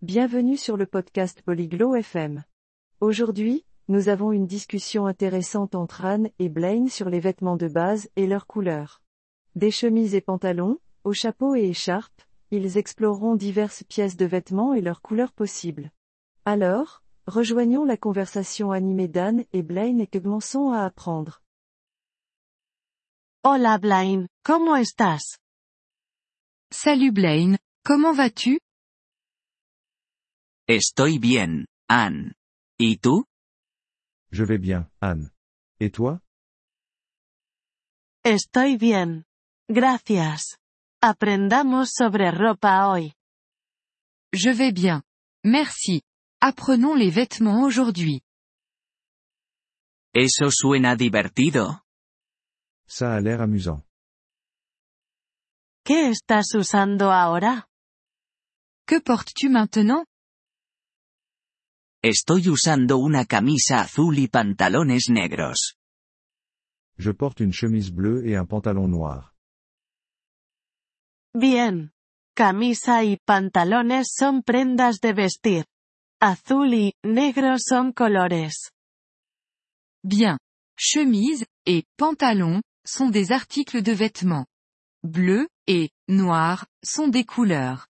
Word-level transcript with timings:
Bienvenue 0.00 0.56
sur 0.56 0.76
le 0.76 0.86
podcast 0.86 1.42
Polyglot 1.42 1.96
FM. 1.96 2.44
Aujourd'hui, 3.00 3.64
nous 3.88 4.08
avons 4.08 4.30
une 4.30 4.46
discussion 4.46 5.06
intéressante 5.06 5.74
entre 5.74 6.04
Anne 6.04 6.30
et 6.38 6.48
Blaine 6.48 6.88
sur 6.88 7.10
les 7.10 7.18
vêtements 7.18 7.56
de 7.56 7.66
base 7.66 8.08
et 8.14 8.28
leurs 8.28 8.46
couleurs. 8.46 9.02
Des 9.56 9.72
chemises 9.72 10.14
et 10.14 10.20
pantalons, 10.20 10.78
aux 11.02 11.14
chapeaux 11.14 11.56
et 11.56 11.64
écharpes, 11.64 12.22
ils 12.52 12.78
exploreront 12.78 13.34
diverses 13.34 13.82
pièces 13.82 14.16
de 14.16 14.24
vêtements 14.24 14.72
et 14.72 14.82
leurs 14.82 15.02
couleurs 15.02 15.32
possibles. 15.32 15.90
Alors, 16.44 17.02
rejoignons 17.26 17.84
la 17.84 17.96
conversation 17.96 18.70
animée 18.70 19.08
d'Anne 19.08 19.46
et 19.52 19.64
Blaine 19.64 20.00
et 20.00 20.06
que 20.06 20.18
commençons 20.18 20.70
à 20.70 20.84
apprendre. 20.84 21.42
Hola 23.42 23.78
Blaine, 23.78 24.28
¿cómo 24.44 24.76
estás? 24.76 25.38
Salut 26.70 27.10
Blaine, 27.10 27.58
comment 27.84 28.12
vas-tu? 28.12 28.60
Estoy 30.70 31.18
bien, 31.18 31.66
Anne. 31.88 32.34
¿Y 32.78 32.98
tú? 32.98 33.24
Je 34.30 34.44
vais 34.44 34.58
bien, 34.58 34.90
Anne. 35.00 35.30
Et 35.80 35.90
toi? 35.90 36.20
Estoy 38.22 38.76
bien. 38.76 39.24
Gracias. 39.70 40.58
Aprendamos 41.00 41.92
sobre 41.96 42.30
ropa 42.30 42.86
hoy. 42.88 43.14
Je 44.34 44.50
vais 44.52 44.72
bien. 44.72 45.02
Merci. 45.42 46.02
Apprenons 46.42 46.94
les 46.94 47.10
vêtements 47.10 47.62
aujourd'hui. 47.64 48.20
Eso 50.12 50.50
suena 50.50 50.96
divertido. 50.96 51.80
Ça 52.86 53.14
a 53.14 53.20
l'air 53.20 53.40
amusant. 53.40 53.82
¿Qué 55.82 56.10
estás 56.10 56.54
usando 56.54 57.10
ahora? 57.10 57.66
Que 58.86 59.00
portes-tu 59.00 59.48
maintenant? 59.48 60.04
Estoy 62.02 62.48
usando 62.48 62.98
una 62.98 63.24
camisa 63.24 63.80
azul 63.80 64.18
y 64.20 64.28
pantalones 64.28 65.10
negros. 65.10 65.74
Je 66.96 67.12
porte 67.12 67.42
une 67.42 67.52
chemise 67.52 67.90
bleue 67.90 68.24
et 68.24 68.36
un 68.36 68.46
pantalon 68.46 68.88
noir. 68.88 69.34
Bien. 71.34 71.90
Camisa 72.36 73.02
y 73.02 73.16
pantalones 73.16 74.04
son 74.04 74.42
prendas 74.42 75.00
de 75.00 75.12
vestir. 75.12 75.64
Azul 76.20 76.72
y 76.72 76.92
negro 77.02 77.58
son 77.58 77.92
colores. 77.92 78.70
Bien. 80.04 80.38
Chemise 80.76 81.46
et 81.66 81.82
pantalon 81.96 82.62
sont 82.86 83.10
des 83.10 83.32
articles 83.32 83.82
de 83.82 83.90
vêtements. 83.90 84.46
Bleu 85.02 85.48
et 85.66 85.90
noir 86.06 86.64
sont 86.84 87.08
des 87.08 87.24
couleurs. 87.24 87.88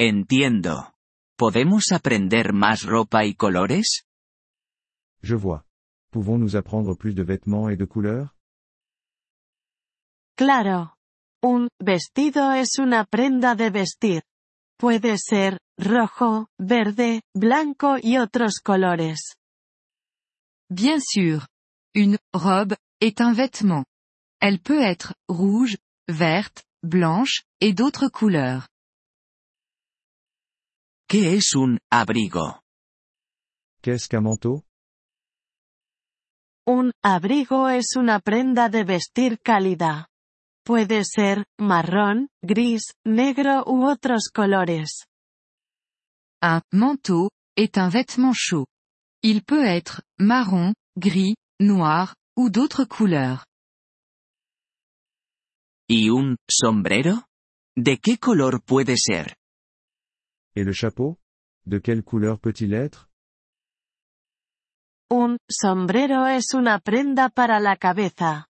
Entiendo. 0.00 0.91
¿Podemos 1.42 1.90
aprender 1.90 2.52
más 2.52 2.84
ropa 2.84 3.24
y 3.24 3.34
colores? 3.34 4.04
Je 5.24 5.34
vois. 5.34 5.64
Pouvons-nous 6.12 6.54
apprendre 6.54 6.94
plus 6.96 7.16
de 7.16 7.24
vêtements 7.24 7.68
et 7.68 7.76
de 7.76 7.84
couleurs? 7.84 8.36
Claro. 10.36 10.94
Un 11.42 11.66
vestido 11.80 12.52
es 12.52 12.78
una 12.78 13.04
prenda 13.04 13.56
de 13.56 13.70
vestir. 13.70 14.22
Puede 14.78 15.18
ser 15.18 15.58
rojo, 15.76 16.46
verde, 16.60 17.22
blanco 17.34 17.96
y 18.00 18.18
otros 18.18 18.60
colores. 18.62 19.34
Bien 20.70 21.00
sûr. 21.00 21.48
Une 21.92 22.18
robe 22.32 22.76
est 23.00 23.20
un 23.20 23.32
vêtement. 23.32 23.84
Elle 24.40 24.60
peut 24.60 24.80
être 24.80 25.14
rouge, 25.28 25.76
verte, 26.06 26.62
blanche, 26.84 27.42
et 27.60 27.72
d'autres 27.72 28.06
couleurs. 28.06 28.68
¿Qué 31.12 31.34
es 31.34 31.54
un 31.54 31.78
abrigo? 31.90 32.62
Qu'est-ce 33.82 34.08
qu'un 34.08 34.22
manteau 34.22 34.64
Un 36.66 36.90
abrigo 37.04 37.68
es 37.68 37.96
una 37.96 38.18
prenda 38.18 38.70
de 38.70 38.82
vestir 38.82 39.38
cálida. 39.42 40.08
Puede 40.64 41.04
ser 41.04 41.44
marrón, 41.60 42.28
gris, 42.42 42.94
negro 43.04 43.62
u 43.66 43.84
otros 43.84 44.30
colores. 44.32 45.04
Un 46.40 46.62
manteau 46.72 47.28
est 47.58 47.76
un 47.76 47.90
vêtement 47.90 48.32
chaud. 48.32 48.64
Il 49.22 49.44
peut 49.44 49.66
être 49.66 50.00
marron, 50.18 50.72
gris, 50.96 51.34
noir, 51.60 52.14
ou 52.38 52.48
d'autres 52.48 52.86
couleurs. 52.86 53.44
¿Y 55.90 56.08
un 56.08 56.38
sombrero? 56.48 57.26
¿De 57.76 57.98
qué 57.98 58.16
color 58.16 58.62
puede 58.64 58.96
ser? 58.96 59.36
Et 60.54 60.64
le 60.64 60.72
chapeau? 60.72 61.18
De 61.66 61.78
quelle 61.78 62.02
couleur 62.02 62.38
peut-il 62.38 62.74
être? 62.74 63.08
Un 65.10 65.36
sombrero 65.50 66.26
es 66.26 66.54
una 66.54 66.78
prenda 66.78 67.28
para 67.28 67.60
la 67.60 67.76
cabeza. 67.76 68.48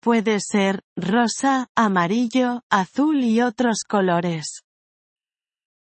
Puede 0.00 0.40
ser 0.40 0.82
rosa, 0.96 1.68
amarillo, 1.74 2.62
azul 2.70 3.22
y 3.24 3.40
otros 3.40 3.84
colores. 3.88 4.62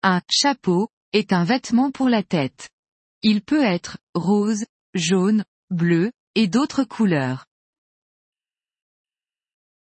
Un 0.02 0.20
chapeau 0.30 0.88
est 1.12 1.32
un 1.32 1.44
vêtement 1.44 1.90
pour 1.90 2.08
la 2.08 2.22
tête. 2.22 2.70
Il 3.22 3.42
peut 3.42 3.64
être 3.64 3.98
rose, 4.14 4.66
jaune, 4.94 5.44
bleu, 5.70 6.12
et 6.34 6.48
d'autres 6.48 6.84
couleurs. 6.84 7.46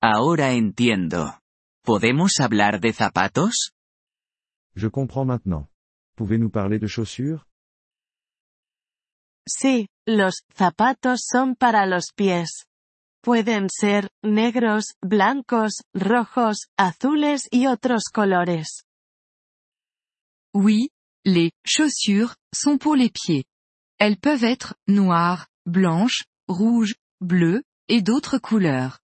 Ahora 0.02 0.52
entiendo. 0.54 1.40
¿Podemos 1.84 2.40
hablar 2.40 2.80
de 2.80 2.92
zapatos? 2.92 3.72
Je 4.78 4.88
comprends 4.88 5.26
maintenant. 5.26 5.68
Pouvez-nous 6.18 6.52
parler 6.52 6.78
de 6.78 6.86
chaussures? 6.86 7.48
Sí, 9.50 9.88
los 10.06 10.44
zapatos 10.56 11.22
son 11.26 11.56
para 11.56 11.88
los 11.88 12.14
pies. 12.16 12.66
Pueden 13.24 13.70
ser 13.72 14.10
negros, 14.24 14.94
blancos, 15.02 15.82
rojos, 15.96 16.68
azules 16.78 17.48
y 17.52 17.66
otros 17.66 18.04
colores. 18.14 18.84
Oui, 20.54 20.90
les 21.26 21.52
chaussures 21.66 22.36
sont 22.54 22.78
pour 22.78 22.96
les 22.96 23.10
pieds. 23.10 23.46
Elles 23.98 24.20
peuvent 24.20 24.44
être 24.44 24.76
noires, 24.88 25.48
blanches, 25.66 26.26
rouges, 26.48 26.96
bleues, 27.20 27.64
et 27.90 28.04
d'autres 28.04 28.38
couleurs. 28.38 29.00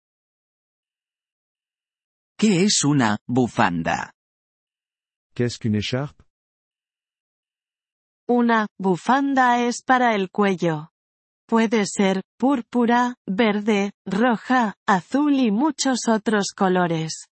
¿Qué 2.37 2.63
es 2.63 2.83
una 2.83 3.17
bufanda? 3.27 4.13
Qu'est-ce 5.35 5.57
qu'une 5.57 5.75
écharpe? 5.75 6.21
Una 8.27 8.67
bufanda 8.79 9.59
es 9.67 9.81
para 9.83 10.15
el 10.15 10.29
cuello. 10.29 10.89
Puede 11.47 11.85
ser 11.85 12.23
púrpura, 12.37 13.15
verde, 13.27 13.91
roja, 14.05 14.75
azul 14.87 15.33
y 15.33 15.51
muchos 15.51 16.07
otros 16.07 16.53
colores. 16.55 17.27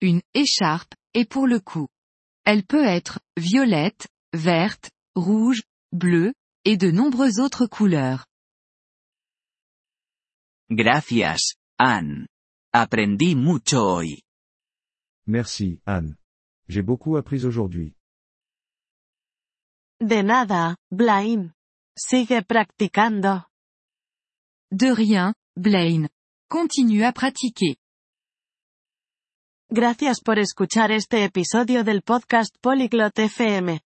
Une 0.00 0.20
écharpe 0.34 0.94
est 1.14 1.28
pour 1.28 1.46
le 1.46 1.60
cou. 1.60 1.88
Elle 2.44 2.64
peut 2.64 2.84
être 2.84 3.18
violette, 3.36 4.06
verte, 4.32 4.90
rouge, 5.16 5.62
bleue, 5.92 6.34
et 6.64 6.76
de 6.76 6.90
nombreuses 6.90 7.38
autres 7.40 7.66
couleurs. 7.66 8.26
Gracias, 10.70 11.54
Anne. 11.78 12.26
Aprendí 12.72 13.34
mucho 13.34 13.82
hoy. 13.82 14.22
Merci, 15.26 15.80
Anne. 15.86 16.16
J'ai 16.68 16.82
beaucoup 16.82 17.16
appris 17.16 17.44
aujourd'hui. 17.44 17.94
De 20.00 20.22
nada, 20.22 20.76
Blaine. 20.90 21.54
Sigue 21.96 22.42
practicando. 22.42 23.46
De 24.70 24.92
rien, 24.92 25.32
Blaine. 25.56 26.08
Continue 26.50 27.04
à 27.04 27.12
pratiquer. 27.12 27.76
Gracias 29.70 30.20
por 30.20 30.38
escuchar 30.38 30.90
este 30.92 31.24
episodio 31.24 31.82
del 31.82 32.02
podcast 32.02 32.54
Polyglot 32.60 33.18
FM. 33.18 33.80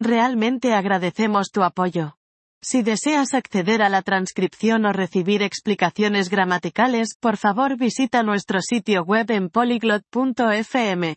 Realmente 0.00 0.74
agradecemos 0.74 1.50
tu 1.50 1.62
apoyo. 1.62 2.16
Si 2.60 2.82
deseas 2.82 3.34
acceder 3.34 3.82
a 3.82 3.88
la 3.88 4.02
transcripción 4.02 4.86
o 4.86 4.92
recibir 4.92 5.42
explicaciones 5.42 6.30
gramaticales, 6.30 7.16
por 7.20 7.36
favor 7.36 7.76
visita 7.76 8.22
nuestro 8.22 8.60
sitio 8.60 9.02
web 9.04 9.30
en 9.30 9.50
polyglot.fm. 9.50 11.16